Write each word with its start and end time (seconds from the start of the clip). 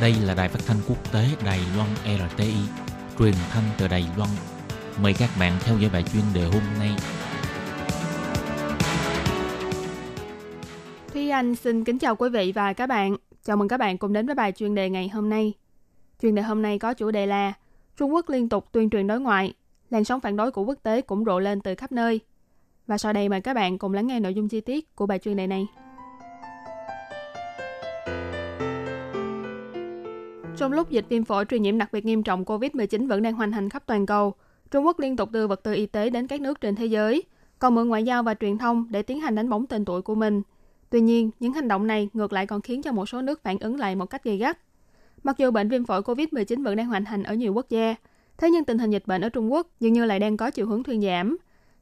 Đây 0.00 0.14
là 0.26 0.34
đài 0.34 0.48
phát 0.48 0.60
thanh 0.66 0.76
quốc 0.88 1.12
tế 1.12 1.24
Đài 1.44 1.60
Loan 1.76 1.88
RTI, 2.04 2.54
truyền 3.18 3.34
thanh 3.50 3.64
từ 3.78 3.88
Đài 3.88 4.04
Loan. 4.16 4.30
Mời 5.02 5.14
các 5.18 5.30
bạn 5.40 5.52
theo 5.60 5.78
dõi 5.78 5.90
bài 5.92 6.04
chuyên 6.12 6.22
đề 6.34 6.44
hôm 6.44 6.62
nay. 6.78 6.90
Thúy 11.12 11.30
Anh 11.30 11.54
xin 11.54 11.84
kính 11.84 11.98
chào 11.98 12.16
quý 12.16 12.28
vị 12.28 12.52
và 12.54 12.72
các 12.72 12.86
bạn. 12.86 13.16
Chào 13.44 13.56
mừng 13.56 13.68
các 13.68 13.76
bạn 13.76 13.98
cùng 13.98 14.12
đến 14.12 14.26
với 14.26 14.34
bài 14.34 14.52
chuyên 14.52 14.74
đề 14.74 14.90
ngày 14.90 15.08
hôm 15.08 15.28
nay. 15.28 15.52
Chuyên 16.22 16.34
đề 16.34 16.42
hôm 16.42 16.62
nay 16.62 16.78
có 16.78 16.94
chủ 16.94 17.10
đề 17.10 17.26
là 17.26 17.52
Trung 17.96 18.14
Quốc 18.14 18.30
liên 18.30 18.48
tục 18.48 18.68
tuyên 18.72 18.90
truyền 18.90 19.06
đối 19.06 19.20
ngoại, 19.20 19.54
làn 19.90 20.04
sóng 20.04 20.20
phản 20.20 20.36
đối 20.36 20.50
của 20.50 20.64
quốc 20.64 20.78
tế 20.82 21.00
cũng 21.00 21.24
rộ 21.24 21.38
lên 21.38 21.60
từ 21.60 21.74
khắp 21.74 21.92
nơi. 21.92 22.20
Và 22.86 22.98
sau 22.98 23.12
đây 23.12 23.28
mời 23.28 23.40
các 23.40 23.54
bạn 23.54 23.78
cùng 23.78 23.94
lắng 23.94 24.06
nghe 24.06 24.20
nội 24.20 24.34
dung 24.34 24.48
chi 24.48 24.60
tiết 24.60 24.96
của 24.96 25.06
bài 25.06 25.18
chuyên 25.18 25.36
đề 25.36 25.46
này. 25.46 25.66
Trong 30.60 30.72
lúc 30.72 30.90
dịch 30.90 31.04
viêm 31.08 31.24
phổi 31.24 31.44
truyền 31.44 31.62
nhiễm 31.62 31.78
đặc 31.78 31.92
biệt 31.92 32.04
nghiêm 32.04 32.22
trọng 32.22 32.44
COVID-19 32.44 33.08
vẫn 33.08 33.22
đang 33.22 33.34
hoành 33.34 33.52
hành 33.52 33.68
khắp 33.68 33.82
toàn 33.86 34.06
cầu, 34.06 34.34
Trung 34.70 34.86
Quốc 34.86 35.00
liên 35.00 35.16
tục 35.16 35.30
đưa 35.30 35.46
vật 35.46 35.62
tư 35.62 35.72
y 35.72 35.86
tế 35.86 36.10
đến 36.10 36.26
các 36.26 36.40
nước 36.40 36.60
trên 36.60 36.74
thế 36.74 36.86
giới, 36.86 37.22
còn 37.58 37.74
mượn 37.74 37.88
ngoại 37.88 38.04
giao 38.04 38.22
và 38.22 38.34
truyền 38.34 38.58
thông 38.58 38.86
để 38.90 39.02
tiến 39.02 39.20
hành 39.20 39.34
đánh 39.34 39.48
bóng 39.48 39.66
tên 39.66 39.84
tuổi 39.84 40.02
của 40.02 40.14
mình. 40.14 40.42
Tuy 40.90 41.00
nhiên, 41.00 41.30
những 41.40 41.52
hành 41.52 41.68
động 41.68 41.86
này 41.86 42.08
ngược 42.12 42.32
lại 42.32 42.46
còn 42.46 42.60
khiến 42.60 42.82
cho 42.82 42.92
một 42.92 43.08
số 43.08 43.22
nước 43.22 43.42
phản 43.42 43.58
ứng 43.58 43.78
lại 43.78 43.96
một 43.96 44.06
cách 44.06 44.24
gay 44.24 44.36
gắt. 44.36 44.58
Mặc 45.22 45.38
dù 45.38 45.50
bệnh 45.50 45.68
viêm 45.68 45.84
phổi 45.84 46.00
COVID-19 46.02 46.64
vẫn 46.64 46.76
đang 46.76 46.86
hoành 46.86 47.04
hành 47.04 47.22
ở 47.22 47.34
nhiều 47.34 47.54
quốc 47.54 47.66
gia, 47.68 47.94
thế 48.38 48.50
nhưng 48.50 48.64
tình 48.64 48.78
hình 48.78 48.90
dịch 48.90 49.06
bệnh 49.06 49.20
ở 49.20 49.28
Trung 49.28 49.52
Quốc 49.52 49.66
dường 49.80 49.92
như 49.92 50.04
lại 50.04 50.18
đang 50.18 50.36
có 50.36 50.50
chiều 50.50 50.66
hướng 50.66 50.82
thuyên 50.82 51.02
giảm. 51.02 51.36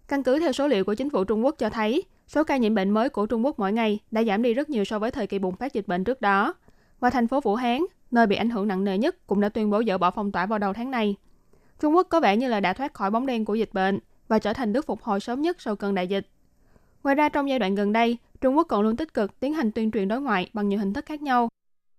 Căn 0.09 0.23
cứ 0.23 0.39
theo 0.39 0.53
số 0.53 0.69
liệu 0.69 0.85
của 0.85 0.95
chính 0.95 1.11
phủ 1.11 1.25
Trung 1.25 1.45
Quốc 1.45 1.55
cho 1.59 1.71
thấy, 1.71 2.03
số 2.27 2.45
ca 2.45 2.57
nhiễm 2.57 2.75
bệnh 2.75 2.91
mới 2.91 3.09
của 3.09 3.27
Trung 3.27 3.45
Quốc 3.45 3.59
mỗi 3.59 3.73
ngày 3.73 3.99
đã 4.11 4.25
giảm 4.25 4.43
đi 4.43 4.55
rất 4.55 4.71
nhiều 4.71 4.85
so 4.85 4.99
với 4.99 5.11
thời 5.11 5.27
kỳ 5.27 5.39
bùng 5.39 5.57
phát 5.57 5.73
dịch 5.73 5.89
bệnh 5.89 6.05
trước 6.05 6.21
đó. 6.21 6.55
Và 7.01 7.11
thành 7.11 7.29
phố 7.29 7.41
Vũ 7.41 7.55
Hán, 7.55 7.81
nơi 8.11 8.27
bị 8.27 8.37
ảnh 8.37 8.51
hưởng 8.51 8.69
nặng 8.69 8.85
nề 8.85 8.99
nhất, 8.99 9.27
cũng 9.27 9.41
đã 9.41 9.49
tuyên 9.49 9.71
bố 9.71 9.83
dỡ 9.87 9.99
bỏ 9.99 10.11
phong 10.11 10.33
tỏa 10.33 10.47
vào 10.47 10.59
đầu 10.59 10.73
tháng 10.73 10.91
này. 10.91 11.17
Trung 11.81 11.97
Quốc 11.97 12.07
có 12.11 12.21
vẻ 12.21 12.37
như 12.37 12.49
là 12.49 12.61
đã 12.61 12.73
thoát 12.73 12.95
khỏi 12.95 13.11
bóng 13.11 13.27
đen 13.27 13.45
của 13.45 13.55
dịch 13.55 13.71
bệnh 13.73 13.99
và 14.29 14.39
trở 14.39 14.53
thành 14.53 14.73
nước 14.73 14.87
phục 14.87 15.03
hồi 15.03 15.21
sớm 15.21 15.43
nhất 15.43 15.61
sau 15.61 15.77
cơn 15.77 15.95
đại 15.95 16.09
dịch. 16.09 16.27
Ngoài 17.03 17.15
ra 17.15 17.29
trong 17.29 17.49
giai 17.49 17.59
đoạn 17.59 17.75
gần 17.75 17.93
đây, 17.93 18.19
Trung 18.41 18.57
Quốc 18.57 18.65
còn 18.65 18.83
luôn 18.83 18.97
tích 18.97 19.15
cực 19.15 19.41
tiến 19.41 19.55
hành 19.55 19.73
tuyên 19.73 19.91
truyền 19.91 20.09
đối 20.09 20.21
ngoại 20.21 20.51
bằng 20.53 20.69
nhiều 20.69 20.79
hình 20.79 20.93
thức 20.93 21.07
khác 21.07 21.23
nhau. 21.23 21.49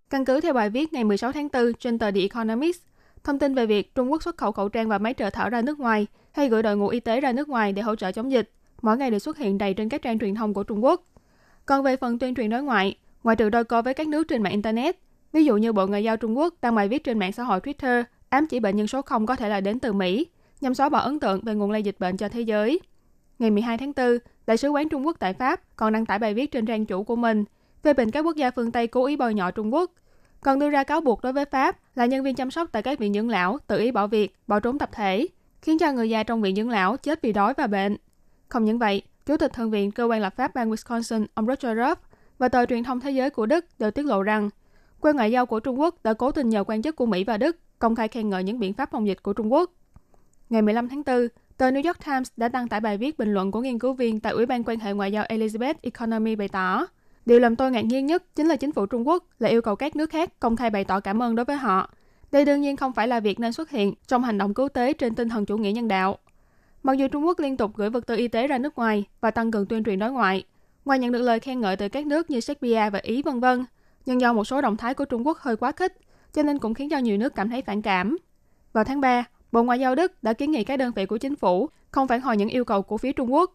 Căn 0.10 0.26
cứ 0.26 0.42
theo 0.42 0.54
bài 0.54 0.70
viết 0.70 0.94
ngày 0.94 1.04
16 1.04 1.32
tháng 1.32 1.48
4 1.54 1.74
trên 1.80 2.00
tờ 2.00 2.12
The 2.12 2.20
Economist, 2.20 2.82
thông 3.24 3.40
tin 3.40 3.56
về 3.56 3.66
việc 3.66 3.96
Trung 3.96 4.12
Quốc 4.12 4.24
xuất 4.24 4.38
khẩu 4.38 4.52
khẩu 4.52 4.70
trang 4.70 4.90
và 4.90 4.98
máy 4.98 5.14
trợ 5.18 5.30
thở 5.30 5.50
ra 5.50 5.62
nước 5.62 5.80
ngoài 5.80 6.08
hay 6.32 6.50
gửi 6.50 6.64
đội 6.64 6.78
ngũ 6.78 6.88
y 6.88 7.00
tế 7.00 7.22
ra 7.22 7.32
nước 7.32 7.50
ngoài 7.50 7.74
để 7.74 7.82
hỗ 7.82 7.96
trợ 7.96 8.12
chống 8.12 8.32
dịch, 8.32 8.52
mỗi 8.82 8.98
ngày 8.98 9.12
đều 9.12 9.20
xuất 9.20 9.38
hiện 9.38 9.58
đầy 9.58 9.74
trên 9.74 9.90
các 9.90 10.02
trang 10.02 10.20
truyền 10.20 10.36
thông 10.36 10.54
của 10.54 10.64
Trung 10.64 10.84
Quốc. 10.84 11.04
Còn 11.66 11.84
về 11.84 11.96
phần 11.96 12.20
tuyên 12.20 12.36
truyền 12.36 12.50
đối 12.50 12.64
ngoại, 12.64 12.98
ngoài 13.24 13.36
trừ 13.36 13.50
đôi 13.50 13.64
co 13.64 13.82
với 13.82 13.94
các 13.94 14.08
nước 14.08 14.28
trên 14.28 14.44
mạng 14.44 14.52
Internet, 14.52 14.98
ví 15.34 15.46
dụ 15.46 15.58
như 15.58 15.74
Bộ 15.74 15.88
Ngoại 15.88 16.04
giao 16.04 16.18
Trung 16.18 16.38
Quốc 16.38 16.54
đăng 16.62 16.76
bài 16.76 16.88
viết 16.88 17.04
trên 17.04 17.20
mạng 17.20 17.32
xã 17.32 17.44
hội 17.44 17.60
Twitter 17.60 18.04
ám 18.30 18.48
chỉ 18.48 18.60
bệnh 18.60 18.76
nhân 18.76 18.88
số 18.88 19.02
0 19.02 19.26
có 19.26 19.36
thể 19.36 19.50
là 19.50 19.62
đến 19.62 19.80
từ 19.80 19.94
Mỹ, 19.94 20.28
nhằm 20.62 20.74
xóa 20.74 20.90
bỏ 20.90 21.00
ấn 21.00 21.20
tượng 21.20 21.42
về 21.42 21.56
nguồn 21.56 21.72
lây 21.72 21.84
dịch 21.84 21.96
bệnh 22.00 22.18
cho 22.18 22.30
thế 22.30 22.42
giới. 22.42 22.80
Ngày 23.40 23.52
12 23.52 23.78
tháng 23.78 23.94
4, 23.96 24.18
Đại 24.48 24.58
sứ 24.58 24.70
quán 24.70 24.90
Trung 24.90 25.06
Quốc 25.06 25.18
tại 25.20 25.34
Pháp 25.34 25.62
còn 25.76 25.94
đăng 25.94 26.06
tải 26.06 26.20
bài 26.20 26.34
viết 26.34 26.52
trên 26.52 26.66
trang 26.66 26.86
chủ 26.86 27.04
của 27.04 27.16
mình 27.16 27.44
về 27.84 27.94
bình 27.94 28.12
các 28.12 28.22
quốc 28.22 28.36
gia 28.36 28.52
phương 28.52 28.72
Tây 28.72 28.88
cố 28.88 29.06
ý 29.06 29.16
bôi 29.16 29.34
nhọ 29.34 29.52
Trung 29.52 29.74
Quốc, 29.74 29.92
còn 30.42 30.60
đưa 30.60 30.70
ra 30.70 30.84
cáo 30.84 31.02
buộc 31.02 31.22
đối 31.22 31.34
với 31.34 31.46
Pháp 31.46 31.78
là 31.96 32.06
nhân 32.06 32.24
viên 32.24 32.36
chăm 32.36 32.52
sóc 32.52 32.70
tại 32.72 32.82
các 32.82 33.00
viện 33.00 33.14
dưỡng 33.14 33.30
lão 33.30 33.58
tự 33.68 33.80
ý 33.80 33.92
bỏ 33.92 34.08
việc, 34.08 34.36
bỏ 34.48 34.60
trốn 34.60 34.80
tập 34.80 34.90
thể, 34.94 35.28
khiến 35.62 35.78
cho 35.78 35.92
người 35.92 36.10
già 36.10 36.24
trong 36.24 36.42
viện 36.42 36.56
dưỡng 36.56 36.70
lão 36.70 36.98
chết 36.98 37.22
vì 37.22 37.34
đói 37.34 37.54
và 37.58 37.68
bệnh. 37.68 37.98
Không 38.48 38.66
những 38.66 38.80
vậy, 38.80 39.02
Chủ 39.26 39.38
tịch 39.38 39.54
Thượng 39.54 39.72
viện 39.72 39.92
Cơ 39.92 40.04
quan 40.04 40.22
lập 40.22 40.34
pháp 40.36 40.56
bang 40.56 40.72
Wisconsin, 40.72 41.26
ông 41.34 41.48
Roger 41.48 41.78
Ruff 41.78 41.96
và 42.38 42.50
tờ 42.50 42.66
truyền 42.66 42.84
thông 42.84 43.00
thế 43.00 43.12
giới 43.12 43.30
của 43.30 43.46
Đức 43.46 43.66
đều 43.80 43.92
tiết 43.92 44.06
lộ 44.06 44.24
rằng 44.24 44.50
quan 45.02 45.16
ngoại 45.16 45.32
giao 45.32 45.46
của 45.46 45.60
Trung 45.60 45.80
Quốc 45.80 46.04
đã 46.04 46.14
cố 46.14 46.32
tình 46.32 46.50
nhờ 46.50 46.64
quan 46.68 46.82
chức 46.82 46.96
của 46.96 47.06
Mỹ 47.06 47.24
và 47.24 47.38
Đức 47.38 47.58
công 47.80 47.96
khai 47.96 48.08
khen 48.08 48.30
ngợi 48.30 48.44
những 48.44 48.60
biện 48.60 48.74
pháp 48.74 48.92
phòng 48.92 49.08
dịch 49.08 49.24
của 49.24 49.34
Trung 49.34 49.54
Quốc. 49.54 49.72
Ngày 50.50 50.62
15 50.62 50.90
tháng 50.90 51.04
4, 51.06 51.28
tờ 51.58 51.72
New 51.72 51.88
York 51.88 52.06
Times 52.06 52.32
đã 52.38 52.48
đăng 52.48 52.68
tải 52.68 52.80
bài 52.80 52.98
viết 52.98 53.18
bình 53.18 53.34
luận 53.34 53.52
của 53.52 53.62
nghiên 53.62 53.80
cứu 53.80 53.94
viên 53.94 54.20
tại 54.20 54.34
Ủy 54.34 54.46
ban 54.46 54.64
quan 54.64 54.80
hệ 54.80 54.94
ngoại 54.94 55.12
giao 55.12 55.26
Elizabeth 55.26 55.74
Economy 55.82 56.36
bày 56.36 56.48
tỏ 56.48 56.86
Điều 57.26 57.40
làm 57.40 57.56
tôi 57.56 57.72
ngạc 57.72 57.82
nhiên 57.86 58.06
nhất 58.06 58.24
chính 58.36 58.48
là 58.48 58.56
chính 58.56 58.72
phủ 58.72 58.86
Trung 58.86 59.08
Quốc 59.08 59.24
lại 59.40 59.52
yêu 59.52 59.62
cầu 59.62 59.76
các 59.76 59.96
nước 59.96 60.10
khác 60.10 60.40
công 60.40 60.56
khai 60.56 60.70
bày 60.70 60.84
tỏ 60.84 61.00
cảm 61.00 61.24
ơn 61.24 61.36
đối 61.36 61.46
với 61.46 61.56
họ. 61.56 61.90
Đây 62.32 62.46
đương 62.46 62.62
nhiên 62.62 62.78
không 62.78 62.94
phải 62.94 63.08
là 63.08 63.20
việc 63.20 63.40
nên 63.40 63.54
xuất 63.54 63.70
hiện 63.70 63.94
trong 64.08 64.24
hành 64.24 64.38
động 64.38 64.54
cứu 64.54 64.70
tế 64.70 64.94
trên 64.94 65.16
tinh 65.16 65.30
thần 65.30 65.46
chủ 65.46 65.58
nghĩa 65.58 65.72
nhân 65.72 65.88
đạo. 65.88 66.18
Mặc 66.84 66.98
dù 66.98 67.08
Trung 67.08 67.26
Quốc 67.26 67.40
liên 67.40 67.58
tục 67.58 67.72
gửi 67.76 67.90
vật 67.90 68.08
tư 68.08 68.16
y 68.16 68.28
tế 68.28 68.48
ra 68.48 68.58
nước 68.58 68.76
ngoài 68.76 69.04
và 69.22 69.32
tăng 69.32 69.52
cường 69.52 69.66
tuyên 69.66 69.84
truyền 69.84 70.00
đối 70.00 70.12
ngoại, 70.12 70.44
ngoài 70.86 71.00
nhận 71.00 71.12
được 71.12 71.22
lời 71.22 71.40
khen 71.40 71.62
ngợi 71.62 71.76
từ 71.76 71.90
các 71.90 72.06
nước 72.06 72.30
như 72.30 72.40
Serbia 72.40 72.90
và 72.90 73.00
Ý 73.04 73.22
vân 73.22 73.40
vân, 73.40 73.66
nhưng 74.10 74.22
do 74.22 74.34
một 74.34 74.44
số 74.44 74.62
động 74.62 74.78
thái 74.78 74.94
của 74.94 75.06
Trung 75.06 75.28
Quốc 75.28 75.38
hơi 75.38 75.56
quá 75.56 75.72
khích, 75.72 75.98
cho 76.34 76.44
nên 76.44 76.60
cũng 76.60 76.74
khiến 76.74 76.90
cho 76.90 76.98
nhiều 76.98 77.18
nước 77.18 77.36
cảm 77.36 77.50
thấy 77.50 77.62
phản 77.62 77.82
cảm. 77.82 78.18
Vào 78.74 78.84
tháng 78.84 79.02
3, 79.02 79.24
Bộ 79.52 79.64
Ngoại 79.64 79.80
giao 79.80 79.96
Đức 79.96 80.24
đã 80.24 80.34
kiến 80.34 80.52
nghị 80.52 80.64
các 80.64 80.78
đơn 80.78 80.92
vị 80.96 81.06
của 81.06 81.18
chính 81.18 81.36
phủ 81.36 81.70
không 81.92 82.08
phản 82.08 82.22
hồi 82.22 82.38
những 82.38 82.50
yêu 82.50 82.66
cầu 82.66 82.82
của 82.82 82.98
phía 82.98 83.12
Trung 83.12 83.34
Quốc. 83.34 83.52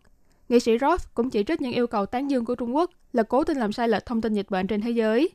Nghị 0.48 0.60
sĩ 0.60 0.78
Roth 0.78 1.15
cũng 1.15 1.31
chỉ 1.31 1.44
trích 1.44 1.60
những 1.60 1.72
yêu 1.72 1.87
cầu 1.87 2.06
tán 2.06 2.31
dương 2.31 2.44
của 2.44 2.54
Trung 2.54 2.76
Quốc 2.76 2.91
là 3.12 3.22
cố 3.22 3.44
tình 3.44 3.59
làm 3.59 3.72
sai 3.72 3.88
lệch 3.88 4.06
thông 4.06 4.20
tin 4.20 4.34
dịch 4.34 4.50
bệnh 4.50 4.66
trên 4.66 4.81
thế 4.81 4.91
giới. 4.91 5.31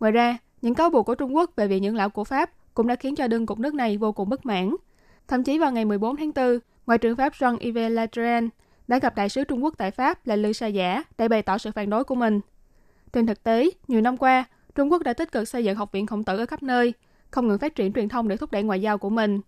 Ngoài 0.00 0.12
ra, 0.12 0.38
những 0.62 0.74
cáo 0.74 0.90
buộc 0.90 1.06
của 1.06 1.14
Trung 1.14 1.36
Quốc 1.36 1.50
về 1.56 1.66
việc 1.66 1.80
những 1.80 1.96
lão 1.96 2.10
của 2.10 2.24
Pháp 2.24 2.50
cũng 2.74 2.86
đã 2.86 2.96
khiến 2.96 3.14
cho 3.14 3.28
đương 3.28 3.46
cục 3.46 3.58
nước 3.58 3.74
này 3.74 3.96
vô 3.96 4.12
cùng 4.12 4.28
bất 4.28 4.46
mãn. 4.46 4.74
Thậm 5.28 5.44
chí 5.44 5.58
vào 5.58 5.72
ngày 5.72 5.84
14 5.84 6.16
tháng 6.16 6.32
4, 6.34 6.58
Ngoại 6.86 6.98
trưởng 6.98 7.16
Pháp 7.16 7.32
Jean-Yves 7.32 7.90
Le 7.90 8.06
Drian 8.12 8.48
đã 8.88 8.98
gặp 8.98 9.16
đại 9.16 9.28
sứ 9.28 9.44
Trung 9.44 9.64
Quốc 9.64 9.74
tại 9.78 9.90
Pháp 9.90 10.26
là 10.26 10.36
Lư 10.36 10.52
Sa 10.52 10.66
Giả 10.66 11.02
để 11.18 11.28
bày 11.28 11.42
tỏ 11.42 11.58
sự 11.58 11.70
phản 11.72 11.90
đối 11.90 12.04
của 12.04 12.14
mình. 12.14 12.40
Trên 13.12 13.26
thực 13.26 13.42
tế, 13.42 13.70
nhiều 13.88 14.00
năm 14.00 14.16
qua, 14.16 14.44
Trung 14.74 14.92
Quốc 14.92 15.02
đã 15.02 15.12
tích 15.12 15.32
cực 15.32 15.48
xây 15.48 15.64
dựng 15.64 15.76
học 15.76 15.92
viện 15.92 16.06
khổng 16.06 16.24
tử 16.24 16.38
ở 16.38 16.46
khắp 16.46 16.62
nơi, 16.62 16.94
không 17.30 17.48
ngừng 17.48 17.58
phát 17.58 17.74
triển 17.74 17.92
truyền 17.92 18.08
thông 18.08 18.28
để 18.28 18.36
thúc 18.36 18.52
đẩy 18.52 18.62
ngoại 18.62 18.82
giao 18.82 18.98
của 18.98 19.10
mình. 19.10 19.40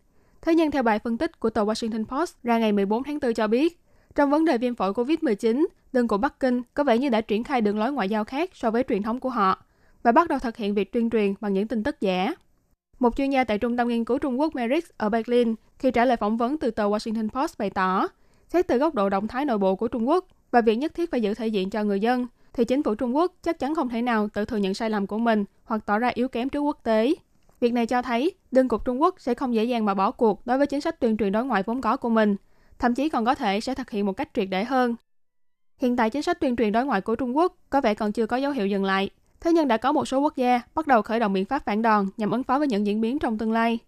Thế 0.42 0.54
nhưng 0.54 0.70
theo 0.70 0.82
bài 0.82 0.98
phân 0.98 1.18
tích 1.18 1.40
của 1.40 1.50
tờ 1.50 1.64
Washington 1.64 2.04
Post 2.04 2.34
ra 2.42 2.58
ngày 2.58 2.72
14 2.72 3.02
tháng 3.02 3.18
4 3.22 3.34
cho 3.34 3.46
biết, 3.46 3.80
trong 4.14 4.30
vấn 4.30 4.44
đề 4.44 4.58
viêm 4.58 4.74
phổi 4.74 4.92
COVID-19, 4.92 5.66
đơn 5.92 6.08
của 6.08 6.18
Bắc 6.18 6.40
Kinh 6.40 6.62
có 6.74 6.84
vẻ 6.84 6.98
như 6.98 7.08
đã 7.08 7.20
triển 7.20 7.44
khai 7.44 7.60
đường 7.60 7.78
lối 7.78 7.92
ngoại 7.92 8.08
giao 8.08 8.24
khác 8.24 8.50
so 8.54 8.70
với 8.70 8.84
truyền 8.88 9.02
thống 9.02 9.20
của 9.20 9.30
họ 9.30 9.62
và 10.02 10.12
bắt 10.12 10.28
đầu 10.28 10.38
thực 10.38 10.56
hiện 10.56 10.74
việc 10.74 10.92
tuyên 10.92 11.10
truyền 11.10 11.34
bằng 11.40 11.52
những 11.52 11.68
tin 11.68 11.82
tức 11.82 12.00
giả. 12.00 12.34
Một 12.98 13.16
chuyên 13.16 13.30
gia 13.30 13.44
tại 13.44 13.58
Trung 13.58 13.76
tâm 13.76 13.88
Nghiên 13.88 14.04
cứu 14.04 14.18
Trung 14.18 14.40
Quốc 14.40 14.54
Merix 14.54 14.84
ở 14.96 15.08
Berlin 15.08 15.54
khi 15.78 15.90
trả 15.90 16.04
lời 16.04 16.16
phỏng 16.16 16.36
vấn 16.36 16.58
từ 16.58 16.70
tờ 16.70 16.84
Washington 16.84 17.28
Post 17.28 17.58
bày 17.58 17.70
tỏ, 17.70 18.08
xét 18.48 18.66
từ 18.66 18.78
góc 18.78 18.94
độ 18.94 19.08
động 19.08 19.28
thái 19.28 19.44
nội 19.44 19.58
bộ 19.58 19.76
của 19.76 19.88
Trung 19.88 20.08
Quốc 20.08 20.26
và 20.50 20.60
việc 20.60 20.76
nhất 20.76 20.94
thiết 20.94 21.10
phải 21.10 21.22
giữ 21.22 21.34
thể 21.34 21.46
diện 21.46 21.70
cho 21.70 21.84
người 21.84 22.00
dân, 22.00 22.26
thì 22.52 22.64
chính 22.64 22.82
phủ 22.82 22.94
Trung 22.94 23.16
Quốc 23.16 23.32
chắc 23.42 23.58
chắn 23.58 23.74
không 23.74 23.88
thể 23.88 24.02
nào 24.02 24.28
tự 24.28 24.44
thừa 24.44 24.56
nhận 24.56 24.74
sai 24.74 24.90
lầm 24.90 25.06
của 25.06 25.18
mình 25.18 25.44
hoặc 25.64 25.82
tỏ 25.86 25.98
ra 25.98 26.10
yếu 26.14 26.28
kém 26.28 26.48
trước 26.48 26.60
quốc 26.60 26.80
tế. 26.82 27.14
Việc 27.60 27.72
này 27.72 27.86
cho 27.86 28.02
thấy, 28.02 28.32
đương 28.50 28.68
cục 28.68 28.84
Trung 28.84 29.02
Quốc 29.02 29.14
sẽ 29.18 29.34
không 29.34 29.54
dễ 29.54 29.64
dàng 29.64 29.84
mà 29.84 29.94
bỏ 29.94 30.10
cuộc 30.10 30.46
đối 30.46 30.58
với 30.58 30.66
chính 30.66 30.80
sách 30.80 31.00
tuyên 31.00 31.16
truyền 31.16 31.32
đối 31.32 31.44
ngoại 31.44 31.62
vốn 31.62 31.80
có 31.80 31.96
của 31.96 32.10
mình, 32.10 32.36
thậm 32.78 32.94
chí 32.94 33.08
còn 33.08 33.24
có 33.24 33.34
thể 33.34 33.60
sẽ 33.60 33.74
thực 33.74 33.90
hiện 33.90 34.06
một 34.06 34.12
cách 34.12 34.28
triệt 34.34 34.48
để 34.50 34.64
hơn. 34.64 34.94
Hiện 35.78 35.96
tại 35.96 36.10
chính 36.10 36.22
sách 36.22 36.40
tuyên 36.40 36.56
truyền 36.56 36.72
đối 36.72 36.84
ngoại 36.84 37.00
của 37.00 37.16
Trung 37.16 37.36
Quốc 37.36 37.56
có 37.70 37.80
vẻ 37.80 37.94
còn 37.94 38.12
chưa 38.12 38.26
có 38.26 38.36
dấu 38.36 38.52
hiệu 38.52 38.66
dừng 38.66 38.84
lại, 38.84 39.10
thế 39.40 39.52
nhưng 39.52 39.68
đã 39.68 39.76
có 39.76 39.92
một 39.92 40.04
số 40.04 40.20
quốc 40.20 40.36
gia 40.36 40.60
bắt 40.74 40.86
đầu 40.86 41.02
khởi 41.02 41.20
động 41.20 41.32
biện 41.32 41.44
pháp 41.44 41.64
phản 41.64 41.82
đòn 41.82 42.08
nhằm 42.16 42.30
ứng 42.30 42.42
phó 42.42 42.58
với 42.58 42.68
những 42.68 42.86
diễn 42.86 43.00
biến 43.00 43.18
trong 43.18 43.38
tương 43.38 43.52
lai. 43.52 43.78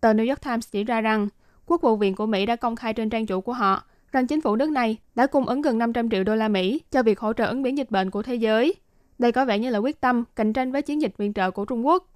Tờ 0.00 0.12
New 0.12 0.28
York 0.28 0.40
Times 0.42 0.68
chỉ 0.70 0.84
ra 0.84 1.00
rằng, 1.00 1.28
Quốc 1.66 1.80
vụ 1.80 1.96
viện 1.96 2.14
của 2.14 2.26
Mỹ 2.26 2.46
đã 2.46 2.56
công 2.56 2.76
khai 2.76 2.94
trên 2.94 3.10
trang 3.10 3.26
chủ 3.26 3.40
của 3.40 3.52
họ 3.52 3.82
rằng 4.12 4.26
chính 4.26 4.40
phủ 4.40 4.56
nước 4.56 4.70
này 4.70 4.98
đã 5.14 5.26
cung 5.26 5.46
ứng 5.46 5.62
gần 5.62 5.78
500 5.78 6.10
triệu 6.10 6.24
đô 6.24 6.34
la 6.34 6.48
Mỹ 6.48 6.80
cho 6.90 7.02
việc 7.02 7.20
hỗ 7.20 7.32
trợ 7.32 7.46
ứng 7.46 7.62
biến 7.62 7.78
dịch 7.78 7.90
bệnh 7.90 8.10
của 8.10 8.22
thế 8.22 8.34
giới. 8.34 8.74
Đây 9.18 9.32
có 9.32 9.44
vẻ 9.44 9.58
như 9.58 9.70
là 9.70 9.78
quyết 9.78 10.00
tâm 10.00 10.24
cạnh 10.36 10.52
tranh 10.52 10.72
với 10.72 10.82
chiến 10.82 11.02
dịch 11.02 11.16
viện 11.16 11.32
trợ 11.32 11.50
của 11.50 11.64
Trung 11.64 11.86
Quốc. 11.86 12.08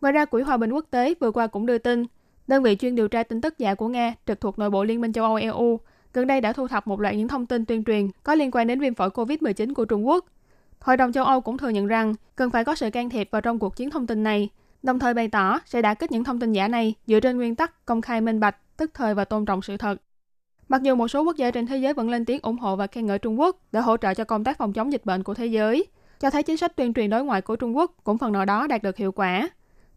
Ngoài 0.00 0.12
ra, 0.12 0.24
Quỹ 0.24 0.42
Hòa 0.42 0.56
bình 0.56 0.72
Quốc 0.72 0.84
tế 0.90 1.14
vừa 1.20 1.30
qua 1.30 1.46
cũng 1.46 1.66
đưa 1.66 1.78
tin, 1.78 2.04
đơn 2.46 2.62
vị 2.62 2.76
chuyên 2.76 2.94
điều 2.94 3.08
tra 3.08 3.22
tin 3.22 3.40
tức 3.40 3.58
giả 3.58 3.74
của 3.74 3.88
Nga 3.88 4.14
trực 4.26 4.40
thuộc 4.40 4.58
nội 4.58 4.70
bộ 4.70 4.84
Liên 4.84 5.00
minh 5.00 5.12
châu 5.12 5.24
Âu 5.24 5.34
EU 5.34 5.78
gần 6.12 6.26
đây 6.26 6.40
đã 6.40 6.52
thu 6.52 6.68
thập 6.68 6.86
một 6.86 7.00
loạt 7.00 7.14
những 7.14 7.28
thông 7.28 7.46
tin 7.46 7.64
tuyên 7.64 7.84
truyền 7.84 8.08
có 8.22 8.34
liên 8.34 8.50
quan 8.50 8.66
đến 8.66 8.80
viêm 8.80 8.94
phổi 8.94 9.08
COVID-19 9.08 9.74
của 9.74 9.84
Trung 9.84 10.06
Quốc. 10.06 10.24
Hội 10.80 10.96
đồng 10.96 11.12
châu 11.12 11.24
Âu 11.24 11.40
cũng 11.40 11.58
thừa 11.58 11.68
nhận 11.68 11.86
rằng 11.86 12.14
cần 12.36 12.50
phải 12.50 12.64
có 12.64 12.74
sự 12.74 12.90
can 12.90 13.10
thiệp 13.10 13.28
vào 13.30 13.40
trong 13.40 13.58
cuộc 13.58 13.76
chiến 13.76 13.90
thông 13.90 14.06
tin 14.06 14.22
này, 14.22 14.48
đồng 14.82 14.98
thời 14.98 15.14
bày 15.14 15.28
tỏ 15.28 15.60
sẽ 15.66 15.82
đả 15.82 15.94
kích 15.94 16.12
những 16.12 16.24
thông 16.24 16.40
tin 16.40 16.52
giả 16.52 16.68
này 16.68 16.94
dựa 17.06 17.20
trên 17.20 17.36
nguyên 17.36 17.54
tắc 17.54 17.86
công 17.86 18.00
khai 18.00 18.20
minh 18.20 18.40
bạch, 18.40 18.76
tức 18.76 18.90
thời 18.94 19.14
và 19.14 19.24
tôn 19.24 19.44
trọng 19.44 19.62
sự 19.62 19.76
thật. 19.76 20.00
Mặc 20.68 20.82
dù 20.82 20.94
một 20.94 21.08
số 21.08 21.22
quốc 21.22 21.36
gia 21.36 21.50
trên 21.50 21.66
thế 21.66 21.76
giới 21.76 21.94
vẫn 21.94 22.10
lên 22.10 22.24
tiếng 22.24 22.40
ủng 22.42 22.58
hộ 22.58 22.76
và 22.76 22.86
khen 22.86 23.06
ngợi 23.06 23.18
Trung 23.18 23.40
Quốc 23.40 23.56
để 23.72 23.80
hỗ 23.80 23.96
trợ 23.96 24.14
cho 24.14 24.24
công 24.24 24.44
tác 24.44 24.58
phòng 24.58 24.72
chống 24.72 24.92
dịch 24.92 25.04
bệnh 25.04 25.22
của 25.22 25.34
thế 25.34 25.46
giới, 25.46 25.86
cho 26.20 26.30
thấy 26.30 26.42
chính 26.42 26.56
sách 26.56 26.76
tuyên 26.76 26.94
truyền 26.94 27.10
đối 27.10 27.24
ngoại 27.24 27.42
của 27.42 27.56
Trung 27.56 27.76
Quốc 27.76 27.92
cũng 28.04 28.18
phần 28.18 28.32
nào 28.32 28.44
đó 28.44 28.66
đạt 28.66 28.82
được 28.82 28.96
hiệu 28.96 29.12
quả. 29.12 29.48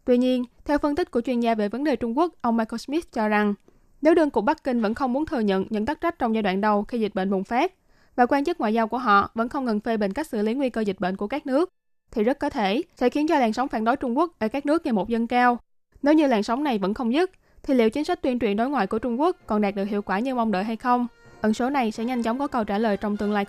Tuy 0.04 0.18
nhiên, 0.18 0.44
theo 0.64 0.78
phân 0.78 0.96
tích 0.96 1.10
của 1.10 1.20
chuyên 1.20 1.40
gia 1.40 1.54
về 1.54 1.68
vấn 1.68 1.84
đề 1.84 1.96
Trung 1.96 2.18
Quốc, 2.18 2.32
ông 2.40 2.56
Michael 2.56 2.78
Smith 2.78 3.12
cho 3.12 3.28
rằng, 3.28 3.54
nếu 4.02 4.14
đơn 4.14 4.30
cục 4.30 4.44
Bắc 4.44 4.64
Kinh 4.64 4.80
vẫn 4.80 4.94
không 4.94 5.12
muốn 5.12 5.26
thừa 5.26 5.40
nhận 5.40 5.66
những 5.70 5.86
tắc 5.86 6.00
trách 6.00 6.18
trong 6.18 6.34
giai 6.34 6.42
đoạn 6.42 6.60
đầu 6.60 6.84
khi 6.84 7.00
dịch 7.00 7.14
bệnh 7.14 7.30
bùng 7.30 7.44
phát, 7.44 7.72
và 8.16 8.26
quan 8.26 8.44
chức 8.44 8.60
ngoại 8.60 8.74
giao 8.74 8.88
của 8.88 8.98
họ 8.98 9.30
vẫn 9.34 9.48
không 9.48 9.64
ngừng 9.64 9.80
phê 9.80 9.96
bình 9.96 10.12
cách 10.12 10.26
xử 10.26 10.42
lý 10.42 10.54
nguy 10.54 10.70
cơ 10.70 10.80
dịch 10.80 11.00
bệnh 11.00 11.16
của 11.16 11.26
các 11.26 11.46
nước, 11.46 11.68
thì 12.10 12.22
rất 12.22 12.38
có 12.38 12.50
thể 12.50 12.82
sẽ 12.96 13.08
khiến 13.08 13.26
cho 13.28 13.38
làn 13.38 13.52
sóng 13.52 13.68
phản 13.68 13.84
đối 13.84 13.96
Trung 13.96 14.18
Quốc 14.18 14.38
ở 14.38 14.48
các 14.48 14.66
nước 14.66 14.84
ngày 14.84 14.92
một 14.92 15.08
dâng 15.08 15.26
cao. 15.26 15.58
Nếu 16.02 16.14
như 16.14 16.26
làn 16.26 16.42
sóng 16.42 16.64
này 16.64 16.78
vẫn 16.78 16.94
không 16.94 17.12
dứt, 17.12 17.30
thì 17.62 17.74
liệu 17.74 17.90
chính 17.90 18.04
sách 18.04 18.22
tuyên 18.22 18.38
truyền 18.38 18.56
đối 18.56 18.68
ngoại 18.68 18.86
của 18.86 18.98
Trung 18.98 19.20
Quốc 19.20 19.36
còn 19.46 19.62
đạt 19.62 19.74
được 19.74 19.84
hiệu 19.84 20.02
quả 20.02 20.18
như 20.18 20.34
mong 20.34 20.52
đợi 20.52 20.64
hay 20.64 20.76
không? 20.76 21.06
Ẩn 21.40 21.54
số 21.54 21.70
này 21.70 21.90
sẽ 21.90 22.04
nhanh 22.04 22.22
chóng 22.22 22.38
có 22.38 22.46
câu 22.46 22.64
trả 22.64 22.78
lời 22.78 22.96
trong 22.96 23.16
tương 23.16 23.32
lai 23.32 23.32
không 23.32 23.40